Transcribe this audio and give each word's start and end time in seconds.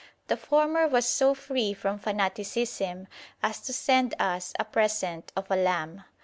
The 0.29 0.35
former 0.37 0.87
was 0.87 1.05
so 1.05 1.35
free 1.35 1.75
from 1.75 1.99
fanaticism 1.99 3.07
as 3.43 3.59
to 3.61 3.71
send 3.71 4.15
us 4.19 4.51
a 4.57 4.65
present 4.65 5.31
of 5.35 5.45
a 5.51 5.55
lamb. 5.55 6.05